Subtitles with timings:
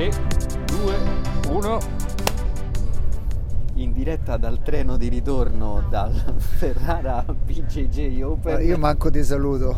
[0.00, 0.10] 3,
[0.64, 0.98] 2,
[1.50, 1.78] 1.
[3.74, 8.64] In diretta dal treno di ritorno dal Ferrara BJJ Open.
[8.66, 9.76] Io manco ti saluto.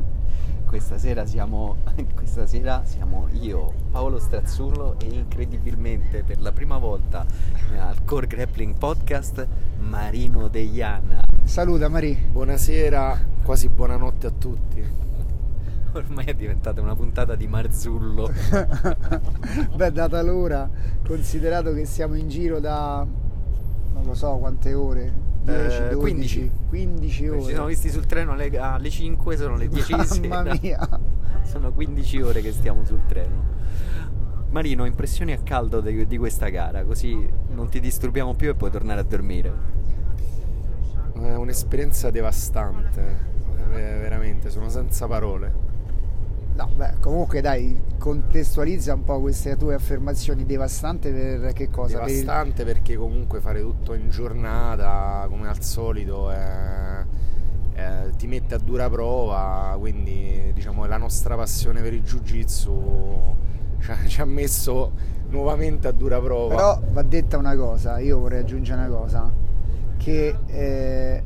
[0.64, 1.76] questa sera siamo
[2.16, 7.26] questa sera siamo io, Paolo Strazzullo e incredibilmente per la prima volta
[7.76, 9.46] al Core Grappling Podcast
[9.80, 11.20] Marino Deiana.
[11.44, 12.14] Saluta Mari.
[12.32, 15.02] Buonasera, quasi buonanotte a tutti.
[15.94, 18.30] Ormai è diventata una puntata di Marzullo.
[19.74, 20.68] Beh, data l'ora,
[21.06, 23.06] considerato che siamo in giro da
[23.94, 25.12] non lo so quante ore,
[25.44, 26.50] 10, Eh, 12, 15.
[26.68, 27.40] 15 ore.
[27.42, 30.58] Ci siamo visti sul treno alle, alle 5, sono le 10 di Mamma sera.
[30.60, 30.88] mia.
[31.42, 33.50] Sono 15 ore che stiamo sul treno.
[34.50, 38.70] Marino, impressioni a caldo di, di questa gara, così non ti disturbiamo più e puoi
[38.70, 39.52] tornare a dormire.
[41.14, 43.00] È un'esperienza devastante,
[43.72, 45.70] eh, veramente, sono senza parole.
[46.54, 51.98] No, beh, comunque dai, contestualizza un po' queste tue affermazioni devastante per che cosa?
[51.98, 57.04] Per Devastante perché comunque fare tutto in giornata, come al solito, è-
[57.72, 63.34] è- ti mette a dura prova, quindi diciamo la nostra passione per il jiu-jitsu
[63.80, 64.92] ci ha, ci ha messo
[65.30, 66.54] nuovamente a dura prova.
[66.54, 69.32] Però va detta una cosa, io vorrei aggiungere una cosa,
[69.96, 71.22] che eh,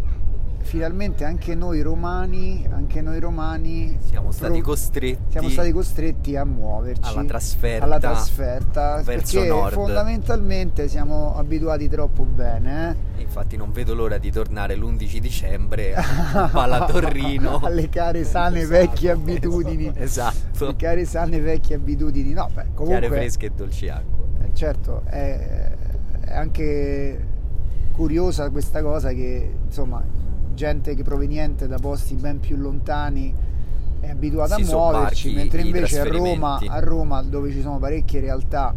[0.66, 6.44] finalmente anche noi romani, anche noi romani Siamo stati pro- costretti siamo stati costretti a
[6.44, 9.72] muoverci alla trasferta alla trasferta, verso perché nord.
[9.72, 13.20] fondamentalmente siamo abituati troppo bene eh?
[13.22, 17.60] Infatti non vedo l'ora di tornare l'11 dicembre a Palatorrino.
[17.64, 20.66] alle care sane Esatto, vecchie abitudini Esatto.
[20.66, 24.24] le care sane vecchie abitudini no beh comunque Chiare fresche e dolci acqua.
[24.42, 25.70] Eh, certo, è,
[26.24, 27.34] è anche
[27.92, 30.02] curiosa questa cosa che insomma
[30.56, 33.32] gente che proveniente da posti ben più lontani
[34.00, 38.20] è abituata Si a muoverci, mentre invece a Roma, a Roma dove ci sono parecchie
[38.20, 38.74] realtà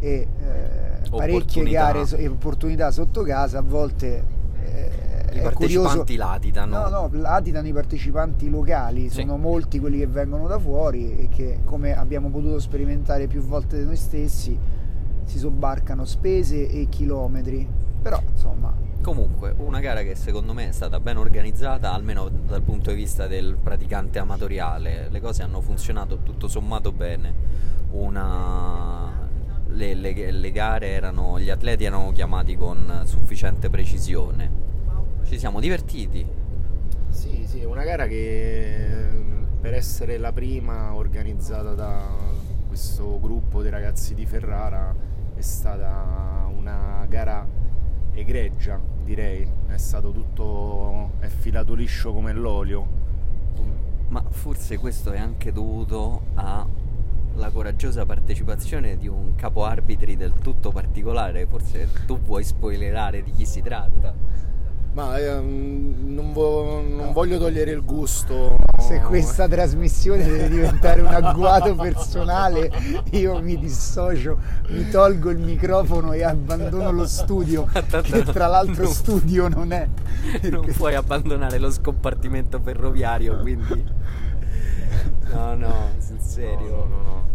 [0.00, 4.24] e eh, parecchie gare e opportunità sotto casa, a volte
[4.64, 4.90] eh,
[5.32, 5.82] I curioso.
[5.86, 6.78] partecipanti latitano.
[6.78, 9.20] No, no, latitano i partecipanti locali, Sì.
[9.20, 13.82] sono molti quelli che vengono da fuori e che come abbiamo potuto sperimentare più volte
[13.84, 14.58] noi stessi
[15.24, 17.66] si sobbarcano spese e chilometri.
[18.00, 18.72] Però insomma,
[19.02, 23.26] Comunque, una gara che secondo me è stata ben organizzata, almeno dal punto di vista
[23.26, 25.08] del praticante amatoriale.
[25.08, 27.34] Le cose hanno funzionato tutto sommato bene.
[27.92, 29.26] Una...
[29.68, 31.38] Le, le- le gare erano.
[31.38, 34.50] gli atleti erano chiamati con sufficiente precisione.
[35.24, 36.26] Ci siamo divertiti.
[37.08, 39.08] Sì, sì, una gara che
[39.60, 42.02] per essere la prima organizzata da
[42.66, 44.94] questo gruppo di ragazzi di Ferrara
[45.34, 47.46] è stata una gara
[48.20, 49.46] egregia, direi.
[49.66, 52.86] È stato tutto è filato liscio come l'olio.
[54.08, 60.70] Ma forse questo è anche dovuto alla coraggiosa partecipazione di un capo arbitri del tutto
[60.70, 61.46] particolare.
[61.46, 64.14] Forse tu vuoi spoilerare di chi si tratta.
[64.98, 68.58] Ma ehm, non, vo- non voglio togliere il gusto.
[68.80, 72.68] se questa trasmissione deve diventare un agguato personale,
[73.12, 74.36] io mi dissocio,
[74.70, 77.68] mi tolgo il microfono e abbandono lo studio,
[78.02, 79.86] che tra l'altro Non- studio non è.
[80.50, 83.84] Non puoi abbandonare lo scompartimento ferroviario, quindi.
[85.32, 86.70] No, no, sul serio.
[86.74, 87.26] No, no, no.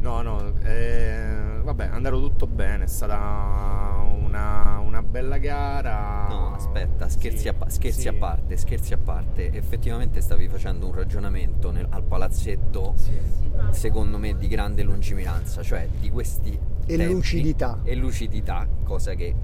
[0.00, 4.04] No, no, eh, vabbè, è andato tutto bene, è stata
[4.36, 6.26] una, una bella gara.
[6.28, 8.08] No, aspetta, scherzi, Sì, a, pa- scherzi sì.
[8.08, 9.52] a parte, scherzi a parte.
[9.52, 13.12] Effettivamente stavi facendo un ragionamento nel- al palazzetto, Sì.
[13.70, 16.50] secondo me, di grande lungimiranza, cioè di questi.
[16.88, 17.80] E tempi lucidità.
[17.82, 19.34] E lucidità, cosa che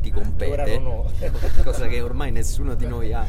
[0.00, 0.80] ti compete,
[1.62, 3.24] cosa che ormai nessuno di noi ha,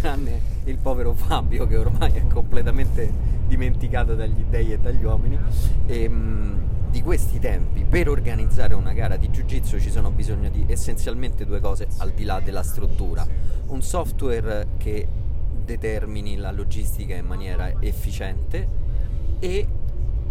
[0.00, 3.10] tranne il povero Fabio che ormai è completamente
[3.46, 5.38] dimenticato dagli dei e dagli uomini.
[5.86, 6.60] E, mh,
[6.92, 11.58] di questi tempi, per organizzare una gara di jiu-jitsu ci sono bisogno di essenzialmente due
[11.58, 13.26] cose al di là della struttura.
[13.68, 15.06] Un software che
[15.64, 18.68] determini la logistica in maniera efficiente
[19.38, 19.66] e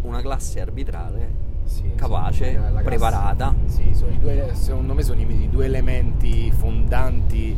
[0.03, 1.33] una classe arbitrale
[1.63, 3.55] Sì, capace, sì, preparata.
[3.65, 7.57] Sì, due- secondo me sono i, due elementi fondanti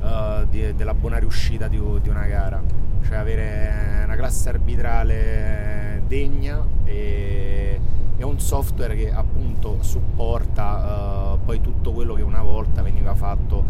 [0.00, 2.62] eh, di- della buona riuscita di, di una gara.
[3.02, 7.80] Cioè avere una classe arbitrale degna e, e
[8.24, 13.64] un software che appunto supporta eh, poi tutto quello che una volta veniva fatto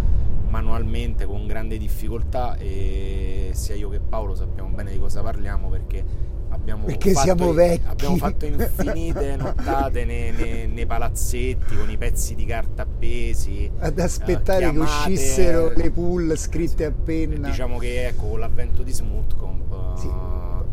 [0.49, 6.05] manualmente con grande difficoltà e sia io che Paolo sappiamo bene di cosa parliamo perché
[6.51, 7.51] abbiamo Perché fatto,
[7.87, 13.99] abbiamo fatto infinite nottate nei, nei- nei palazzetti con i pezzi di carta appesi Ad
[13.99, 17.49] eh, aspettare che chiamate, uscissero le pull scritte a penna.
[17.49, 20.09] diciamo che ecco con l'avvento di Smoothcomp eh, Sì.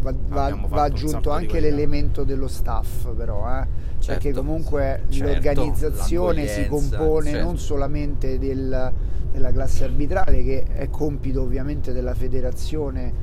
[0.01, 3.68] Va, va, va aggiunto anche l'elemento dello staff però, eh,
[4.06, 7.45] perché Certo, comunque certo, l'organizzazione si compone certo.
[7.45, 8.92] non solamente del-
[9.31, 13.13] della classe arbitrale che è compito ovviamente della federazione,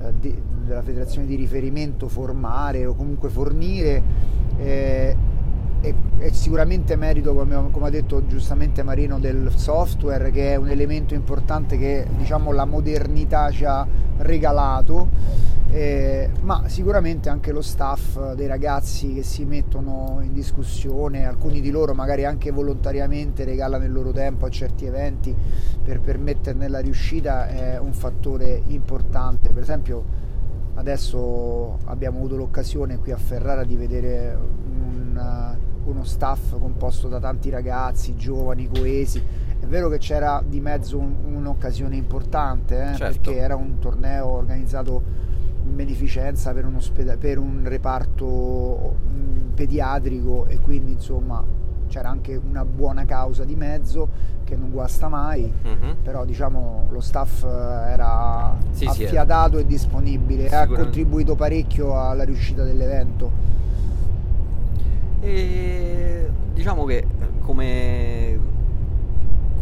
[0.00, 4.02] eh, di, della federazione di riferimento formare o comunque fornire
[4.58, 5.16] eh,
[5.80, 10.68] e, e sicuramente merito, come, come ha detto giustamente Marino, del software che è un
[10.68, 13.86] elemento importante che diciamo la modernità ci ha
[14.18, 15.08] regalato,
[15.70, 21.70] eh, ma sicuramente anche lo staff dei ragazzi che si mettono in discussione, alcuni di
[21.70, 25.34] loro magari anche volontariamente regalano il loro tempo a certi eventi
[25.84, 29.50] per permetterne la riuscita è un fattore importante.
[29.50, 30.04] Per esempio
[30.74, 37.50] adesso abbiamo avuto l'occasione qui a Ferrara di vedere un, uno staff composto da tanti
[37.50, 39.22] ragazzi giovani, coesi.
[39.68, 43.20] È vero che c'era di mezzo un- un'occasione importante, eh, Certo.
[43.20, 45.02] perché era un torneo organizzato
[45.62, 51.44] in beneficenza per un, ospeda- per un reparto mh, pediatrico e quindi insomma
[51.88, 54.08] c'era anche una buona causa di mezzo
[54.44, 55.96] che non guasta mai Mhm.
[56.02, 61.94] però diciamo lo staff eh, era Sì, sì, affiatato e disponibile e ha contribuito parecchio
[62.00, 63.30] alla riuscita dell'evento.
[65.20, 67.04] E diciamo che
[67.40, 68.56] come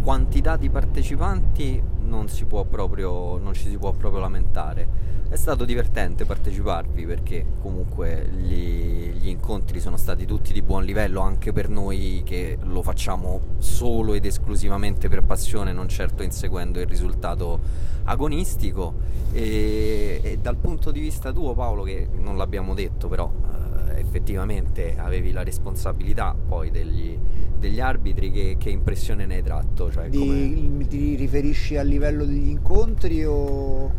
[0.07, 4.87] quantità di partecipanti non si può proprio non ci si può proprio lamentare.
[5.29, 11.23] È stato divertente parteciparvi perché comunque gli, gli incontri sono stati tutti di buon livello
[11.23, 16.87] anche per noi che lo facciamo solo ed esclusivamente per passione, non certo inseguendo il
[16.87, 17.59] risultato
[18.05, 18.95] agonistico.
[19.33, 23.29] E, e dal punto di vista tuo Paolo, che non l'abbiamo detto però
[23.97, 27.19] effettivamente avevi la responsabilità poi degli,
[27.59, 29.91] degli arbitri, che, che impressione ne hai tratto?
[29.91, 33.91] Cioè, Di- ti riferisci a livello degli incontri o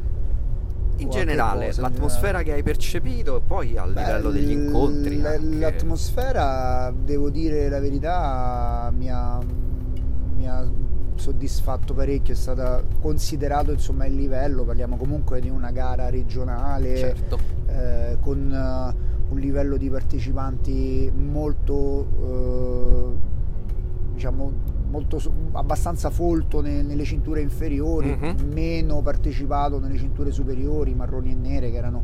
[0.97, 5.19] In o generale, cosa l'atmosfera che hai percepito e poi al Beh, livello degli incontri.
[5.19, 5.57] l- anche.
[5.59, 9.39] L'atmosfera, devo dire la verità, mi ha,
[10.35, 10.85] mi ha
[11.15, 17.39] soddisfatto parecchio, è stato considerato insomma il livello, parliamo comunque di una gara regionale Certo.
[17.67, 18.95] eh, con
[19.29, 23.15] un livello di partecipanti molto eh,
[24.13, 24.51] diciamo
[24.89, 25.19] molto
[25.51, 28.51] abbastanza folto ne- nelle cinture inferiori, Mhm.
[28.53, 31.99] meno partecipato nelle cinture superiori, marroni e nere che erano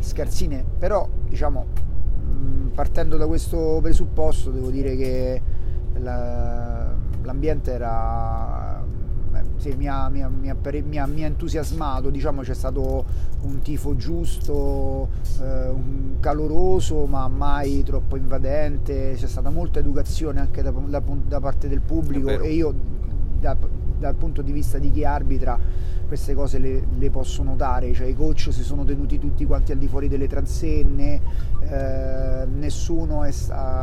[0.00, 1.66] scarsine, però diciamo
[2.24, 5.42] mh, partendo da questo presupposto devo dire che
[5.98, 8.73] la- l'ambiente era
[9.64, 13.02] sì, mi, ha, mi ha- mi ha mi ha- entusiasmato, diciamo c'è stato
[13.44, 15.08] un tifo giusto,
[15.40, 21.40] eh, un caloroso ma mai troppo invadente, c'è stata molta educazione anche da, da- da
[21.40, 22.74] parte del pubblico e io
[23.40, 23.56] da-
[24.04, 25.58] dal punto di vista di chi arbitra
[26.06, 29.78] queste cose le, le posso notare, cioè i coach si sono tenuti tutti quanti al
[29.78, 31.20] di fuori delle transenne,
[31.60, 33.32] eh, nessuno, è,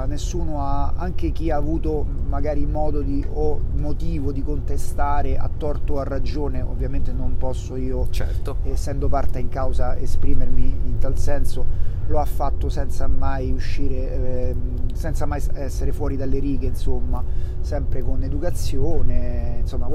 [0.06, 5.94] nessuno ha, anche chi ha avuto magari modo di, o motivo di contestare a torto
[5.95, 8.57] o a ragione, ovviamente non posso io Certo.
[8.63, 14.94] essendo parte in causa esprimermi in tal senso lo ha fatto senza mai uscire ehm,
[14.94, 17.23] senza mai essere fuori dalle righe insomma
[17.62, 19.88] sempre con educazione insomma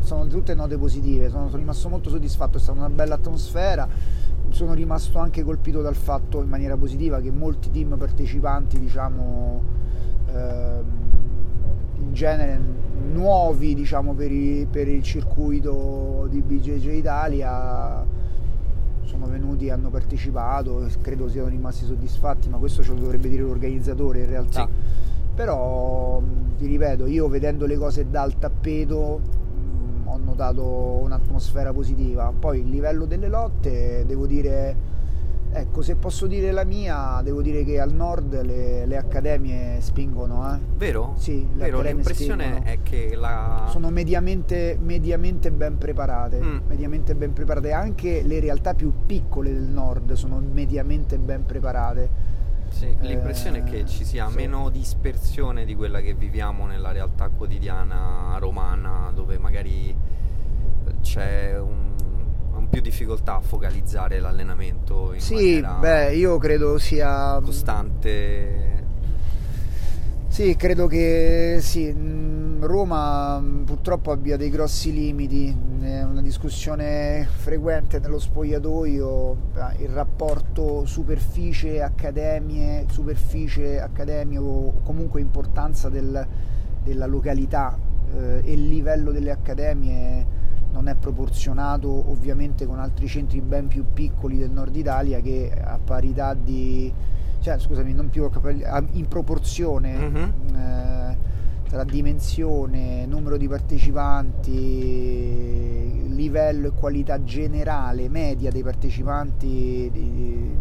[0.00, 3.86] sono tutte note positive sono, sono rimasto molto soddisfatto è stata una bella atmosfera
[4.50, 9.62] sono rimasto anche colpito dal fatto in maniera positiva che molti team partecipanti diciamo
[10.32, 10.84] ehm,
[12.00, 12.60] in genere
[13.12, 18.04] nuovi diciamo per, i- per il circuito di BJJ Italia
[19.02, 23.42] sono venuti e hanno partecipato credo siano rimasti soddisfatti ma questo ce lo dovrebbe dire
[23.42, 24.72] l'organizzatore in realtà Sì.
[25.34, 26.20] però
[26.56, 29.20] ti ripeto io vedendo le cose dal tappeto
[30.38, 30.62] notato
[31.02, 34.96] un'atmosfera positiva poi il livello delle lotte devo dire
[35.50, 40.54] ecco se posso dire la mia devo dire che al nord le, le accademie spingono
[40.54, 40.58] eh.
[40.76, 41.14] Vero?
[41.16, 42.64] Sì, le Vero, l'impressione spingono.
[42.66, 43.66] è che la...
[43.70, 46.58] sono mediamente, mediamente ben preparate, Mm.
[46.68, 47.72] mediamente ben preparate.
[47.72, 52.36] Anche le realtà più piccole del nord sono mediamente ben preparate.
[52.68, 54.36] Sì, l'impressione è che Eh, ci sia sì.
[54.36, 59.92] meno dispersione di quella che viviamo nella realtà quotidiana romana, dove magari
[61.02, 61.94] c'è un,
[62.54, 68.66] un più difficoltà a focalizzare l'allenamento in Sì, beh, io credo sia costante.
[70.28, 75.48] Sì, credo che sì, mh, Roma mh, purtroppo abbia dei grossi limiti,
[75.80, 86.24] è una discussione frequente nello spogliatoio, eh, il rapporto superficie-accademie, superficie-accademie o comunque importanza del-
[86.84, 87.76] della località
[88.14, 90.24] eh, e il livello delle accademie
[90.72, 95.78] non è proporzionato ovviamente con altri centri ben più piccoli del nord Italia che a
[95.82, 96.92] parità di
[97.40, 98.28] cioè scusami non più
[98.92, 100.30] in proporzione mm-hmm.
[100.54, 101.16] eh,
[101.68, 110.56] tra dimensione numero di partecipanti livello e qualità generale media dei partecipanti di,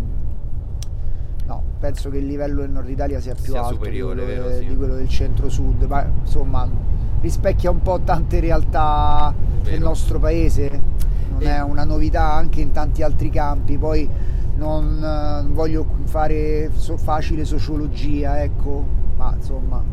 [1.79, 4.57] penso che il livello del nord Italia sia più sia alto superiore, di, quello, vero,
[4.57, 4.67] sì.
[4.67, 6.69] di quello del centro-sud ma insomma
[7.22, 9.69] rispecchia un po' tante realtà Vero.
[9.69, 10.81] del nostro paese,
[11.29, 11.46] non e...
[11.46, 14.10] è una novità anche in tanti altri campi, poi
[14.55, 19.84] non, non voglio fare so, facile sociologia, ecco, ma insomma...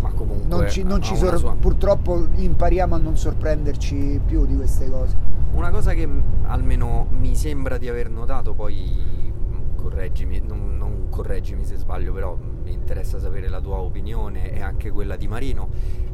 [0.00, 1.56] Ma comunque non ci, non ci sor- sua...
[1.58, 5.16] purtroppo impariamo a non sorprenderci più di queste cose.
[5.52, 6.06] Una cosa che
[6.46, 9.23] almeno mi sembra di aver notato, poi
[9.84, 14.90] correggimi, non, non correggimi se sbaglio, però mi interessa sapere la tua opinione e anche
[14.90, 15.68] quella di Marino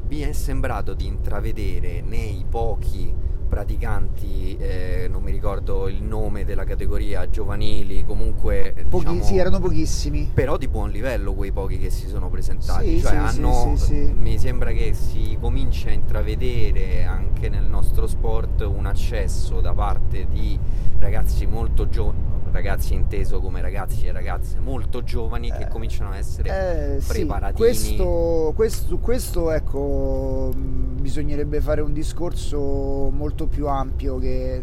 [0.09, 3.15] mi è sembrato di intravedere nei pochi
[3.49, 8.75] praticanti, eh, non mi ricordo il nome della categoria, giovanili, comunque...
[8.89, 10.31] Pochi, diciamo, sì, erano pochissimi.
[10.33, 12.99] Però di buon livello quei pochi che si sono presentati.
[12.99, 18.07] Sì, cioè sì, hanno, sì, mi sembra che si comincia a intravedere anche nel nostro
[18.07, 20.59] sport un accesso da parte di
[20.99, 26.17] ragazzi molto giovani ragazzi inteso come ragazzi e ragazze molto giovani che eh, cominciano a
[26.17, 27.75] essere eh, preparatini.
[27.75, 34.63] Sì, questo, questo, questo, ecco, bisognerebbe fare un discorso molto più ampio che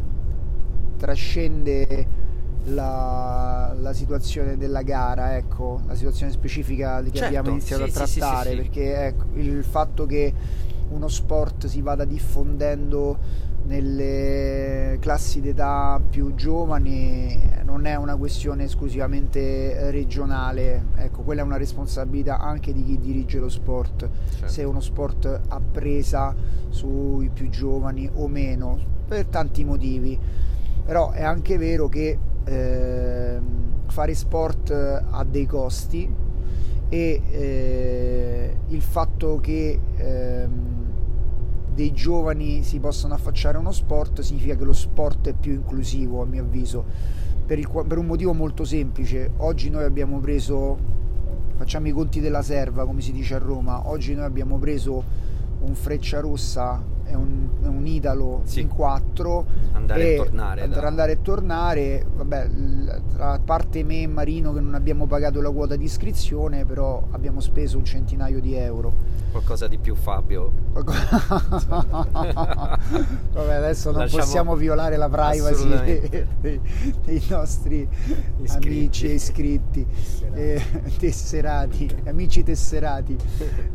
[0.97, 2.25] trascende
[2.65, 7.93] la, la situazione della gara, ecco, la situazione specifica che certo, abbiamo iniziato sì, a
[7.93, 10.33] trattare, sì, sì, perché ecco, il fatto che
[10.89, 19.91] uno sport si vada diffondendo nelle classi d'età più giovani non è una questione esclusivamente
[19.91, 24.47] regionale, ecco, quella è una responsabilità anche di chi dirige lo sport, certo.
[24.47, 26.33] se uno sport ha presa
[26.69, 30.17] sui più giovani o meno, per tanti motivi.
[30.85, 33.39] Però è anche vero che eh,
[33.87, 36.09] fare sport ha dei costi
[36.89, 40.47] e eh, il fatto che eh,
[41.77, 46.23] dei giovani si possano affacciare a uno sport significa che lo sport è più inclusivo
[46.23, 46.83] a mio avviso
[47.45, 49.29] per, il, per un motivo molto semplice.
[49.37, 50.75] Oggi noi abbiamo preso
[51.55, 55.03] facciamo i conti della serva come si dice a Roma oggi noi abbiamo preso
[55.61, 58.61] un Freccia Rossa è un, è un Italo sì.
[58.61, 60.87] in 4 andare e, tornare andare, da...
[60.87, 62.49] andare e tornare vabbè
[63.13, 67.39] tra parte me e Marino che non abbiamo pagato la quota di iscrizione però abbiamo
[67.39, 68.93] speso un centinaio di euro.
[69.31, 70.51] Qualcosa di più Fabio.
[73.33, 74.23] Vabbè adesso non Lasciamo...
[74.23, 75.67] possiamo violare la privacy
[76.39, 76.61] dei,
[77.03, 77.87] dei, nostri
[78.41, 78.67] iscritti.
[78.67, 79.85] amici iscritti.
[80.33, 80.61] Eh,
[80.97, 83.15] tesserati amici tesserati.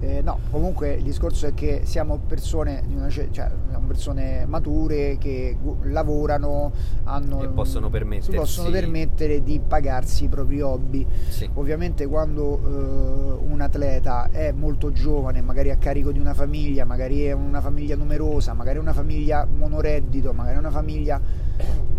[0.01, 5.17] Eh, no comunque il discorso è che siamo persone di una cioè siamo persone mature
[5.19, 6.73] che lavorano
[7.05, 8.31] hanno, e possono permettersi.
[8.31, 11.07] si possono permettere di pagarsi i propri hobby.
[11.29, 11.49] Sì.
[11.55, 17.23] ovviamente quando eh, un atleta è molto giovane magari a carico di una famiglia magari
[17.23, 21.21] è una famiglia numerosa magari è una famiglia monoreddito magari è una famiglia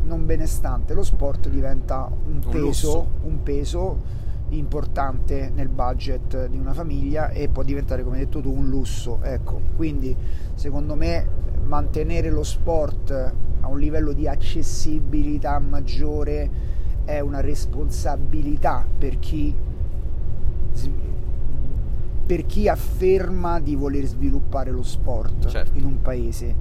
[0.04, 4.22] non benestante lo sport diventa un, un peso un peso
[4.58, 9.20] importante nel budget di una famiglia e può diventare come hai detto tu un lusso
[9.22, 10.16] ecco quindi
[10.54, 11.26] secondo me
[11.64, 13.12] mantenere lo sport
[13.62, 16.72] a un livello di accessibilità maggiore
[17.06, 19.56] è una responsabilità per chi
[22.26, 25.78] per chi afferma di voler sviluppare lo sport certo.
[25.78, 26.56] in un paese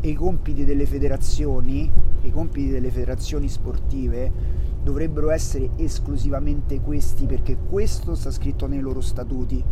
[0.00, 1.90] e i compiti delle federazioni
[2.22, 9.00] i compiti delle federazioni sportive dovrebbero essere esclusivamente questi perché questo sta scritto nei loro
[9.00, 9.64] statuti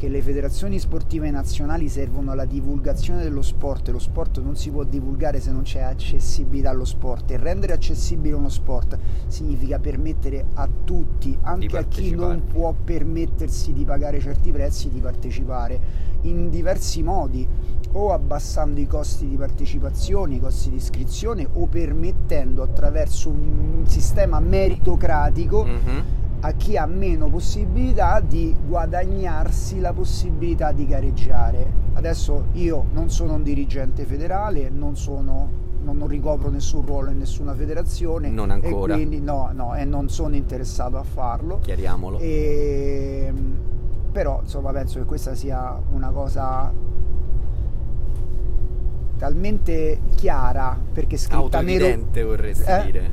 [0.00, 3.88] che le federazioni sportive nazionali servono alla divulgazione dello sport.
[3.88, 7.30] E lo sport non si può divulgare se non c'è accessibilità allo sport.
[7.32, 13.74] E rendere accessibile uno sport significa permettere a tutti, anche a chi non può permettersi
[13.74, 17.46] di pagare certi prezzi, di partecipare in diversi modi
[17.92, 24.40] o abbassando i costi di partecipazione, i costi di iscrizione o permettendo attraverso un sistema
[24.40, 31.78] meritocratico mm-hmm a chi ha meno possibilità di guadagnarsi la possibilità di gareggiare.
[31.94, 35.48] Adesso io non sono un dirigente federale, non, sono,
[35.82, 38.30] non, non ricopro nessun ruolo in nessuna federazione.
[38.30, 38.94] Non ancora.
[38.94, 41.58] E quindi no, no, e non sono interessato a farlo.
[41.60, 42.18] Chiariamolo.
[42.18, 43.32] E,
[44.10, 46.72] però insomma penso che questa sia una cosa
[49.20, 52.82] talmente chiara perché scritta nero vorresti eh?
[52.86, 53.10] dire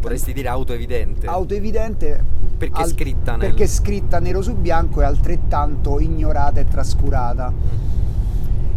[0.00, 2.24] vorresti dire autoevidente autoevidente
[2.56, 3.50] perché, al, scritta nel...
[3.50, 7.52] perché scritta nero su bianco e altrettanto ignorata e trascurata.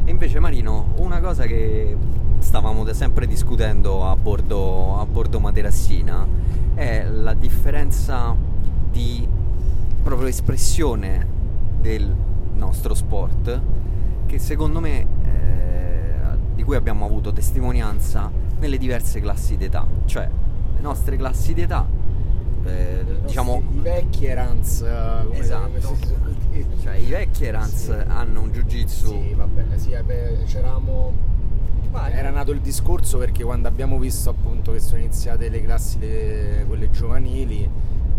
[0.04, 1.96] E invece Marino, una cosa che
[2.40, 6.28] stavamo sempre discutendo a bordo, a bordo Materassina
[6.74, 8.36] è la differenza
[8.90, 9.28] di
[10.02, 11.28] proprio espressione
[11.80, 12.12] del
[12.56, 13.62] nostro sport
[14.26, 15.06] che secondo me
[16.66, 18.30] cui abbiamo avuto testimonianza
[18.60, 20.28] nelle diverse classi d'età, cioè
[20.76, 22.04] le nostre classi d'età
[22.66, 25.96] eh, diciamo i vecchi Erans come esatto.
[26.82, 27.92] cioè i vecchi Erans sì.
[28.08, 31.34] hanno un jiu jitsu sì vabbè sì vabbè, c'eravamo
[32.12, 36.66] era nato il discorso perché quando abbiamo visto appunto che sono iniziate le classi le,
[36.68, 37.70] quelle giovanili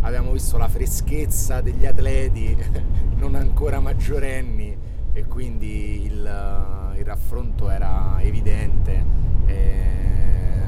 [0.01, 2.57] abbiamo visto la freschezza degli atleti
[3.19, 4.77] non ancora maggiorenni
[5.13, 6.25] e quindi il,
[6.99, 9.05] il raffronto era evidente
[9.47, 9.81] e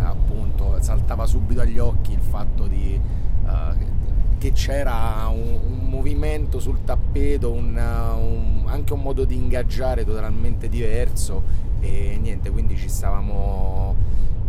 [0.02, 3.00] appunto saltava subito agli occhi il fatto di,
[3.44, 10.04] uh, che c'era un, un, movimento sul tappeto, un, un, anche un modo di ingaggiare
[10.04, 11.42] totalmente diverso
[11.80, 13.96] e niente, quindi ci stavamo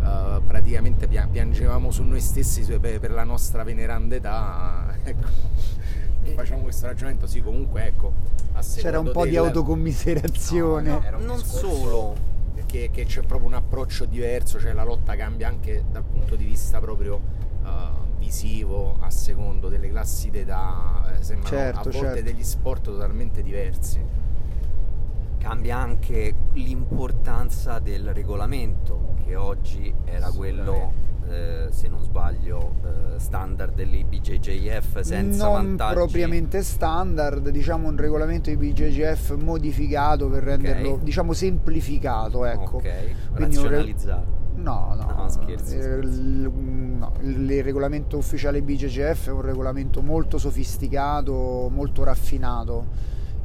[0.00, 4.96] uh, praticamente piangevamo su noi stessi per, per la nostra veneranda età.
[5.02, 5.28] ecco
[6.34, 8.12] facciamo questo ragionamento, sì, comunque ecco.
[8.76, 9.30] C'era un po' del...
[9.30, 10.90] di autocommiserazione.
[10.90, 12.28] No, no, non solo.
[12.54, 16.78] Perché c'è proprio un approccio diverso, cioè la lotta cambia anche dal punto di vista
[16.78, 17.20] proprio
[17.62, 17.68] uh,
[18.18, 22.22] visivo, a secondo delle classi d'età, eh, sembrano certo, a volte certo.
[22.22, 24.00] degli sport totalmente diversi.
[25.38, 30.92] Cambia anche l'importanza del regolamento, che oggi era quello
[31.30, 35.94] eh, se non sbaglio, eh, standard dell'IBJJF senza non vantaggi?
[35.94, 41.04] propriamente standard, diciamo un regolamento IBJJF modificato per renderlo, okay.
[41.04, 42.76] diciamo, semplificato, ecco.
[42.78, 42.92] Ok,
[43.34, 44.38] razionalizzato.
[44.54, 44.62] Re...
[44.62, 46.20] No, no, no, scherzi, eh, scherzi.
[46.20, 46.50] Il,
[46.98, 52.86] no, il, regolamento ufficiale BGGF è un regolamento molto sofisticato, molto raffinato,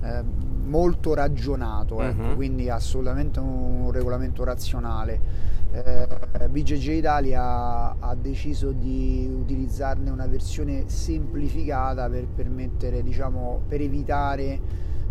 [0.02, 0.24] eh,
[0.66, 2.36] molto ragionato, ecco, uh-huh.
[2.36, 12.10] quindi assolutamente un regolamento razionale eh, BJJ Italia ha deciso di utilizzarne una versione semplificata
[12.10, 14.60] per permettere, diciamo, per evitare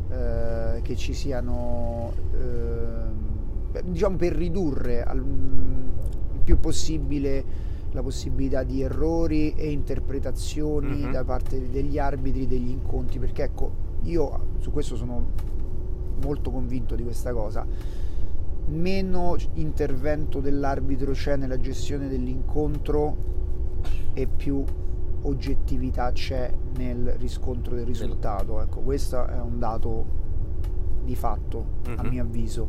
[0.08, 8.80] eh, che ci siano, eh, diciamo, per ridurre al, il più possibile la possibilità di
[8.82, 11.10] errori e interpretazioni uh-huh.
[11.12, 15.52] da parte degli arbitri degli incontri, perché ecco, io su questo sono
[16.22, 17.66] molto convinto di questa cosa
[18.66, 23.32] meno intervento dell'arbitro c'è nella gestione dell'incontro
[24.14, 24.64] e più
[25.22, 28.60] oggettività c'è nel riscontro del risultato.
[28.60, 30.22] Ecco, questo è un dato
[31.02, 31.98] di fatto, uh-huh.
[31.98, 32.08] a mhm.
[32.08, 32.68] mio avviso.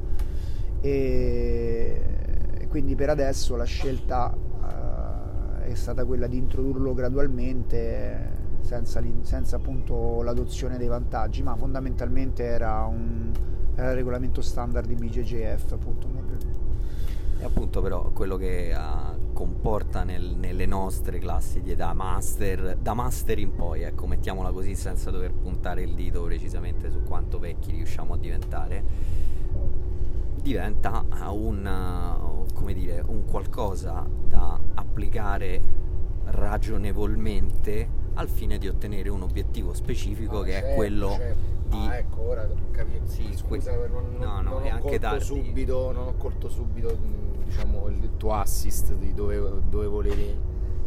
[0.82, 9.56] E quindi per adesso la scelta uh, è stata quella di introdurlo gradualmente senza, senza
[9.56, 13.32] appunto l'adozione dei vantaggi, ma fondamentalmente era un
[13.76, 16.08] era il regolamento standard di BJJF appunto
[17.38, 22.94] e appunto però quello che uh, comporta nel, nelle nostre classi di età master da
[22.94, 27.72] master in poi ecco mettiamola così senza dover puntare il dito precisamente su quanto vecchi
[27.72, 28.84] riusciamo a diventare
[30.42, 35.62] diventa un, uh, come dire, un qualcosa da applicare
[36.26, 41.78] ragionevolmente al fine di ottenere un obiettivo specifico ah, che certo, è quello certo di...
[41.78, 43.06] Ah, ecco, ora capisco.
[43.06, 43.88] Sì, scusa, que...
[43.88, 46.98] non, no, no, non, ho colto subito, non ho colto subito
[47.44, 50.40] diciamo, il tuo assist di dove, dove volevi,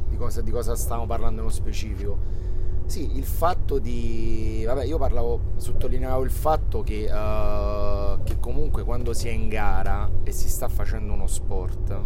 [0.08, 2.46] di cosa, di cosa stavamo parlando nello specifico.
[2.86, 4.62] Sì, il fatto di...
[4.64, 10.10] Vabbè, io parlavo, sottolineavo il fatto che, uh, che comunque quando si è in gara
[10.22, 12.00] e si sta facendo uno sport,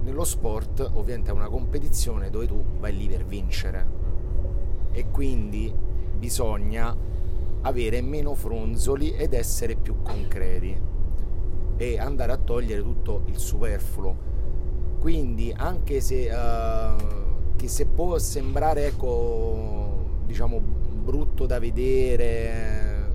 [0.00, 3.98] nello sport ovviamente è una competizione dove tu vai lì per vincere
[4.92, 5.72] e quindi
[6.16, 6.96] bisogna
[7.62, 10.76] avere meno fronzoli ed essere più concreti
[11.76, 14.28] e andare a togliere tutto il superfluo.
[14.98, 23.10] Quindi anche se, uh, che se può sembrare ecco, diciamo brutto da vedere,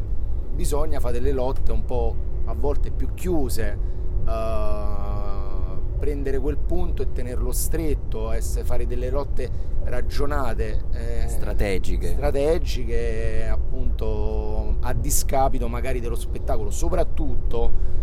[0.53, 3.77] bisogna fare delle lotte un po' a volte più chiuse.
[4.25, 7.94] Uh, prendere quel punto e tenerlo stretto,
[8.32, 9.49] essere, fare delle lotte
[9.84, 12.13] ragionate, eh, strategiche.
[12.13, 17.93] strategiche, appunto a discapito magari dello spettacolo, soprattutto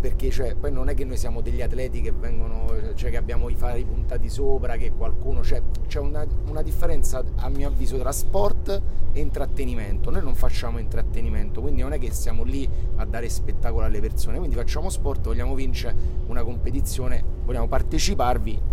[0.00, 3.48] perché cioè, poi non è che noi siamo degli atleti che vengono, cioè che abbiamo
[3.48, 8.12] i fari puntati sopra, che qualcuno, cioè, c'è una, una, differenza a mio avviso tra
[8.12, 13.28] sport e intrattenimento, noi non facciamo intrattenimento, quindi non è che siamo lì a dare
[13.28, 15.94] spettacolo alle persone, quindi facciamo sport, vogliamo vincere
[16.26, 18.72] una competizione, vogliamo parteciparvi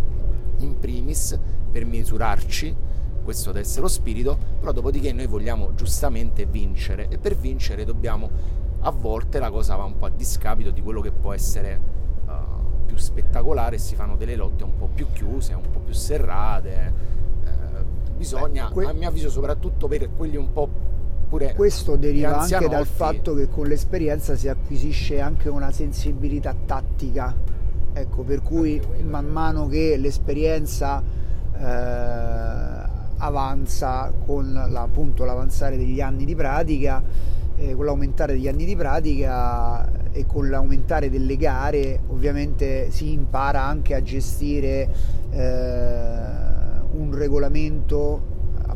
[0.65, 1.37] in primis
[1.71, 2.75] per misurarci,
[3.23, 8.59] questo deve essere lo spirito, però dopodiché noi vogliamo giustamente vincere e per vincere dobbiamo
[8.81, 11.79] a volte la cosa va un po' a discapito di quello che può essere
[12.25, 16.93] uh, più spettacolare, si fanno delle lotte un po' più chiuse, un po' più serrate.
[17.43, 20.89] Uh, bisogna, Beh, que- a mio avviso, soprattutto per quelli un po'
[21.29, 27.33] pure questo deriva anche dal fatto che con l'esperienza si acquisisce anche una sensibilità tattica
[27.93, 31.01] ecco per cui man mano che l'esperienza
[31.57, 37.03] eh, avanza con la, appunto l'avanzare degli anni di pratica
[37.55, 43.61] eh, con l'aumentare degli anni di pratica e con l'aumentare delle gare ovviamente si impara
[43.61, 44.89] anche a gestire
[45.29, 46.39] eh,
[46.93, 48.30] un regolamento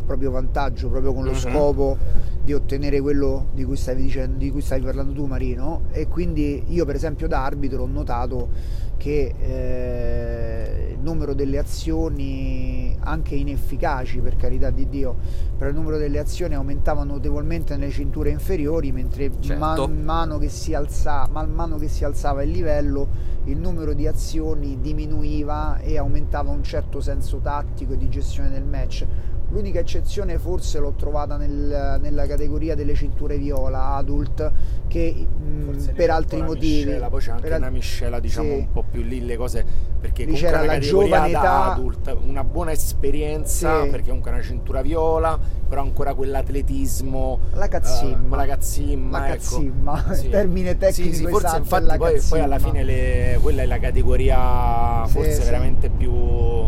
[0.05, 1.35] proprio vantaggio proprio con lo uh-huh.
[1.35, 1.97] scopo
[2.43, 6.63] di ottenere quello di cui, stavi dicendo, di cui stavi parlando tu Marino e quindi
[6.67, 8.49] io per esempio da arbitro ho notato
[8.97, 15.15] che eh, il numero delle azioni anche inefficaci per carità di Dio
[15.57, 19.87] però il numero delle azioni aumentava notevolmente nelle cinture inferiori mentre certo.
[19.87, 20.39] man, mano
[20.73, 26.51] alza, man mano che si alzava il livello il numero di azioni diminuiva e aumentava
[26.51, 29.05] un certo senso tattico e di gestione del match
[29.49, 34.51] L'unica eccezione forse l'ho trovata nel, nella categoria delle cinture viola adult
[34.87, 38.55] che mh, per altri motivi miscela, poi c'è anche per una miscela diciamo sì.
[38.55, 39.65] un po' più lì le cose
[39.99, 43.89] perché lì c'era una la giovane età adult una buona esperienza sì.
[43.89, 49.27] perché comunque è una cintura viola però ancora quell'atletismo la cazzimma uh, la cazzimma la
[49.27, 49.35] ecco.
[49.35, 50.29] cazzimma sì.
[50.29, 53.79] termine tecnico sì, sì, forse esatto, infatti poi, poi, alla fine le, quella è la
[53.79, 56.11] categoria forse veramente più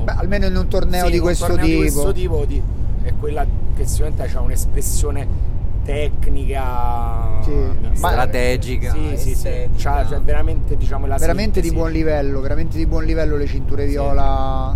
[0.04, 2.62] Beh, almeno in un torneo di questo torneo tipo di questo tipo di,
[3.08, 7.54] è quella che sicuramente ha un'espressione tecnica sì.
[7.94, 9.70] strategica sì, sì, sì.
[9.78, 13.86] C'ha, cioè, veramente diciamo la veramente di buon livello veramente di buon livello le cinture
[13.86, 14.76] viola.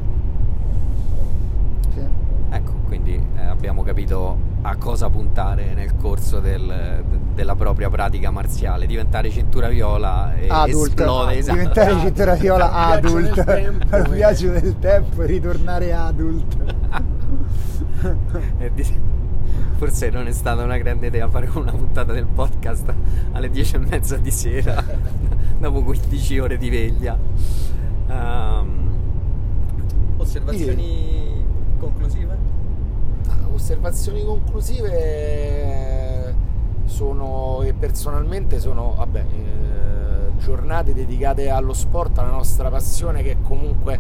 [1.94, 2.00] Sì.
[2.50, 8.30] ecco quindi eh, abbiamo capito a cosa puntare nel corso del, de, della propria pratica
[8.32, 8.86] marziale.
[8.86, 11.58] Diventare cintura viola e adult, esplode esatto.
[11.58, 13.38] diventare cintura viola adult.
[13.90, 16.56] al viaggio del tempo e ritornare adult
[19.78, 22.94] Forse non è stata una grande idea fare una puntata del podcast
[23.32, 24.82] alle 10 e mezza di sera,
[25.60, 27.18] dopo 15 ore di veglia.
[28.08, 28.90] Um,
[30.18, 31.44] osservazioni
[31.80, 32.38] conclusive?
[33.28, 36.36] Ah, osservazioni conclusive
[36.86, 43.38] sono e personalmente sono vabbè, eh, giornate dedicate allo sport, alla nostra passione che è
[43.42, 44.00] comunque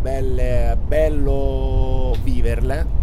[0.00, 2.95] belle, bello viverle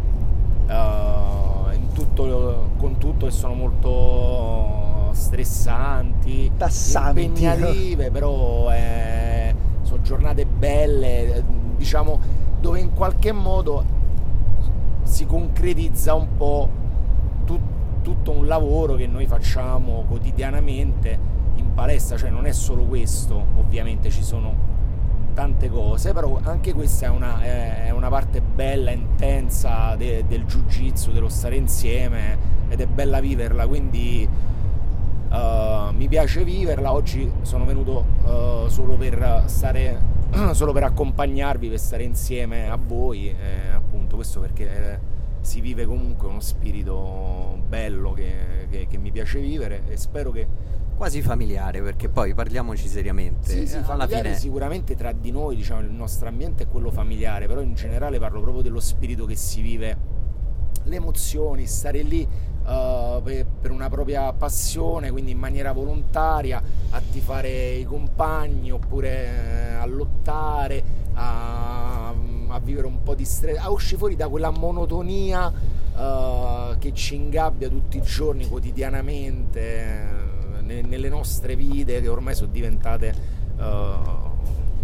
[0.74, 7.24] uh, tutto, con tutto che sono molto stressanti, Tassanti.
[7.24, 11.44] impegnative, però eh, sono giornate belle,
[11.78, 12.20] diciamo,
[12.60, 14.02] dove in qualche modo
[15.04, 16.70] si concretizza un po'
[17.46, 17.62] tut,
[18.02, 24.10] tutto un lavoro che noi facciamo quotidianamente in palestra, cioè non è solo questo, ovviamente
[24.10, 24.72] ci sono
[25.34, 29.73] tante cose, però anche questa è una, è una parte bella, intensa
[30.34, 34.28] del jiu-jitsu, dello stare insieme ed è bella viverla, quindi
[35.30, 36.92] uh, mi piace viverla.
[36.92, 40.02] Oggi sono venuto uh, solo per stare,
[40.54, 46.28] solo per accompagnarvi, per stare insieme a voi, eh, appunto questo perché si vive comunque
[46.30, 50.48] uno spirito bello che, che, che mi piace vivere e spero che
[50.96, 55.82] quasi familiare perché poi parliamoci seriamente sì, sì, alla fine sicuramente tra di noi diciamo
[55.82, 59.62] il nostro ambiente è quello familiare però in generale parlo proprio dello spirito che si
[59.62, 60.13] vive
[60.84, 62.28] le emozioni stare lì
[62.64, 69.82] uh, per, una propria passione quindi in maniera volontaria a tifare i compagni oppure uh,
[69.82, 75.48] a lottare a, a, vivere un po' di stress a uscire fuori da quella monotonia
[75.48, 80.22] uh, che ci ingabbia tutti i giorni quotidianamente
[80.64, 83.14] nelle nostre vite che ormai sono diventate
[83.58, 84.32] uh,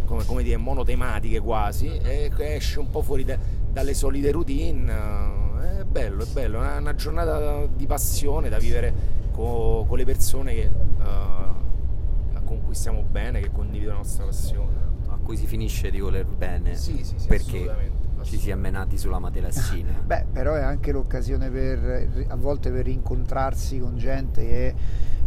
[0.06, 3.38] come, come, dire monotematiche quasi e esce un po' fuori de,
[3.72, 5.38] dalle solite routine
[5.80, 8.94] è bello, è bello, è una, giornata di passione da vivere
[9.32, 14.88] con, con le persone che, uh, con cui stiamo bene, che condividono la nostra passione
[15.08, 17.92] a cui si finisce di voler bene sì, sì, sì, perché
[18.24, 19.94] ci si è menati sulla materassina.
[20.06, 24.76] Beh, però è anche l'occasione per a volte per incontrarsi con gente che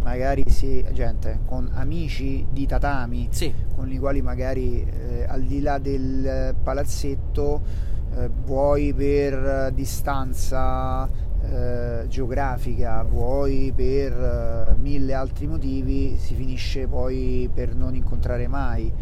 [0.02, 3.52] magari si, gente, con amici di tatami, sì.
[3.74, 11.08] con i quali magari eh, al di là del palazzetto eh, vuoi per distanza
[11.44, 18.92] eh, geografica, vuoi per eh, mille altri motivi, si finisce poi per non incontrare mai,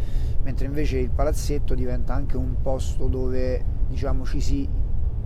[0.43, 4.69] mentre invece il palazzetto diventa anche un posto dove diciamo ci si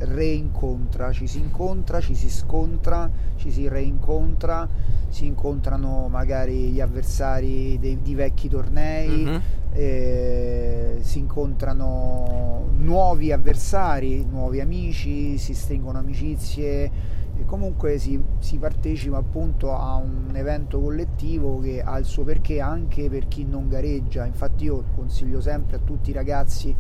[0.05, 4.69] reincontra, ci si incontra, ci si scontra, ci si reincontra,
[5.09, 9.41] si incontrano magari gli avversari dei, di vecchi tornei, Mhm.
[9.73, 16.91] eh, si incontrano nuovi avversari, nuovi amici, si stringono amicizie
[17.37, 22.61] e comunque si, si partecipa appunto a un evento collettivo che ha il suo perché
[22.61, 24.25] anche per chi non gareggia.
[24.25, 26.75] Infatti io consiglio sempre a tutti i ragazzi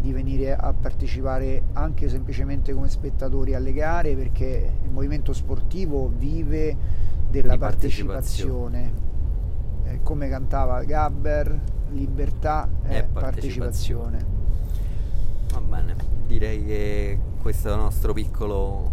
[0.00, 6.76] di venire a partecipare anche semplicemente come spettatori alle gare perché il movimento sportivo vive
[7.28, 9.06] della Di partecipazione.
[9.84, 14.36] Eh, come cantava Gabber, libertà è, È partecipazione.
[15.52, 18.90] Va bene, direi che questo nostro piccolo,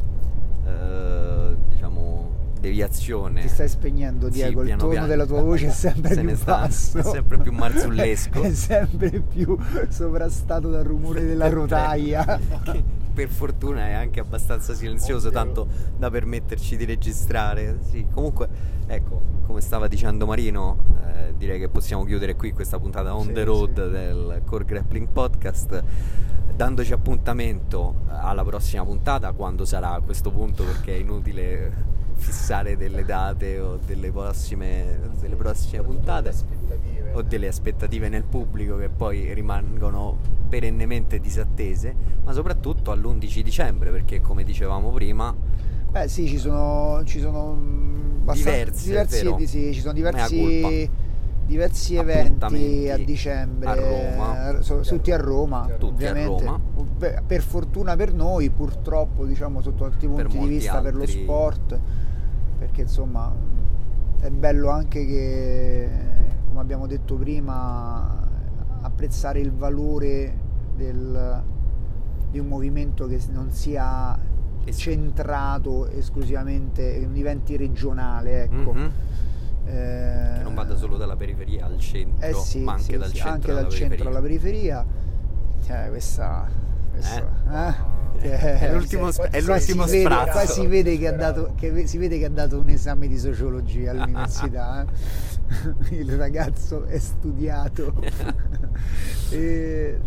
[0.66, 2.32] eh, diciamo,
[2.66, 3.42] deviazione.
[3.42, 4.60] Ti stai spegnendo, Sì, Diego.
[4.62, 5.08] il piano tono piano.
[5.08, 8.42] della tua voce è sempre Se più sta- basso, è sempre più marzullesco.
[8.44, 9.58] è sempre più
[9.90, 12.40] sovrastato dal rumore della rotaia.
[13.16, 15.66] Per fortuna è anche abbastanza silenzioso, tanto
[15.98, 17.78] da permetterci di registrare.
[17.90, 18.50] Sì, comunque,
[18.88, 23.32] ecco, come stava dicendo Marino, eh, direi che possiamo chiudere qui questa puntata on Sì,
[23.32, 23.90] the road sì.
[23.92, 25.82] del Core Grappling Podcast.
[26.54, 31.72] Dandoci appuntamento alla prossima puntata, quando sarà a questo punto, perché è inutile
[32.16, 36.34] fissare delle date o delle prossime, delle prossime puntate
[37.14, 40.18] o delle aspettative nel pubblico che poi rimangono
[40.50, 45.34] perennemente disattese, ma soprattutto all'11 dicembre, perché come dicevamo prima,
[45.96, 47.58] Beh sì, ci sono, ci sono
[48.34, 50.90] Diversi, sì, ci sono diversi.
[51.46, 54.50] Diversi eventi a dicembre, a Roma.
[54.58, 56.44] eh, so- tutti a Roma, Tutti a ovviamente.
[56.44, 56.60] Roma.
[57.26, 61.80] Per fortuna per noi, purtroppo diciamo sotto altri punti di vista per lo altri- sport,
[62.58, 63.34] perché insomma
[64.22, 65.90] è bello anche che,
[66.48, 68.24] come abbiamo detto prima,
[68.82, 70.34] apprezzare il valore
[70.76, 71.44] del-
[72.32, 74.18] di un movimento che non sia
[74.72, 78.74] centrato esclusivamente, che non diventi regionale, ecco.
[78.74, 78.92] Mhm.
[79.66, 83.10] Eh, che non vada solo dalla periferia al centro, eh sì, ma anche sì, dal
[83.10, 84.10] sì, centro anche alla dal centro periferia.
[84.12, 84.86] alla periferia.
[85.66, 86.48] Cioè, questa,
[86.92, 87.70] questa- Eh?
[87.70, 87.94] eh?
[88.60, 90.32] È l'ultimo sp- è qua l'ultimo si vede, sprazzo.
[90.32, 93.18] qua si vede che ha dato, che si vede che ha dato un esame di
[93.18, 94.84] sociologia all'università.
[94.86, 95.34] eh.
[95.96, 97.94] Il ragazzo è studiato.
[99.32, 100.00] e,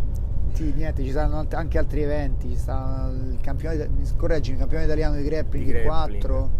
[0.53, 2.49] sì, niente, ci saranno anche altri eventi.
[2.51, 6.21] Ci sta il campionato, correggimi, il campionato italiano di grappling, Di grappling.
[6.23, 6.51] 4,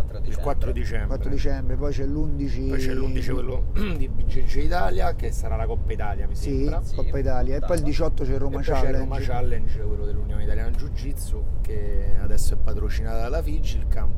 [0.00, 1.06] Il 4 Il 4 dicembre.
[1.06, 2.68] 4 dicembre, poi c'è l'11.
[2.68, 3.64] Poi c'è l'11 quello
[3.96, 6.82] di BGG Italia che sarà la Coppa Italia mi Sì, sembra.
[6.82, 7.56] Sì, Coppa Italia.
[7.56, 8.86] E poi il 18 c'è il Roma e poi Challenge.
[8.90, 14.12] c'è il Roma Challenge, quello dell'Unione Italiana Jiu Jitsu, che adesso è patrocinata dalla Vigilcam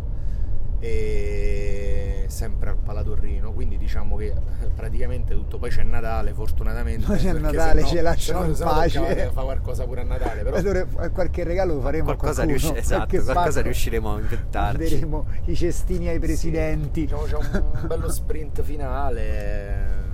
[0.81, 4.35] e sempre al Palatorrino, quindi diciamo che eh,
[4.75, 7.07] praticamente tutto, poi c'è Natale fortunatamente.
[7.07, 9.31] Poi c'è Natale, sennò- ce lasciano in pace.
[9.33, 12.73] Fa qualcosa pure a Natale, però Allora, qualche regalo lo faremo qualcosa, a qualcuno.
[12.73, 13.61] riusci- esatto, qualcosa pacco.
[13.62, 14.95] riusciremo a inventarci.
[14.95, 17.01] Daremo i cestini ai presidenti.
[17.03, 20.11] Diciamo c'è un bello sprint finale,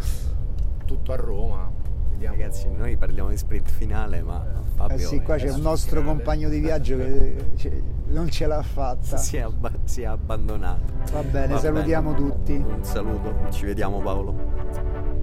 [0.87, 1.73] tutto a Roma.
[2.14, 2.37] Vediamo.
[2.37, 4.44] Ragazzi, noi parliamo di sprint finale, ma
[4.77, 6.16] Fabio Eh sì, qua c'è un sul nostro finale.
[6.16, 9.16] compagno di viaggio che ce- non ce l'ha fatta.
[9.16, 10.92] si, è abba- si è abbandonato.
[11.12, 12.27] Va bene, Va salutiamo bene.
[12.29, 12.53] tutti.
[12.55, 14.35] Un saluto, ci vediamo Paolo.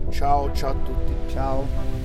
[0.09, 1.13] Ciao, ciao a tutti.
[1.31, 2.00] Ciao.